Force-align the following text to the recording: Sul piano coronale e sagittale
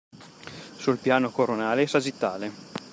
Sul 0.77 0.97
piano 0.97 1.29
coronale 1.29 1.83
e 1.83 1.87
sagittale 1.87 2.51